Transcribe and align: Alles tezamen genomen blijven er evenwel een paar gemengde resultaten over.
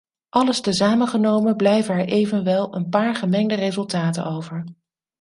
Alles 0.29 0.61
tezamen 0.61 1.07
genomen 1.07 1.55
blijven 1.55 1.95
er 1.95 2.05
evenwel 2.05 2.75
een 2.75 2.89
paar 2.89 3.15
gemengde 3.15 3.55
resultaten 3.55 4.25
over. 4.25 4.63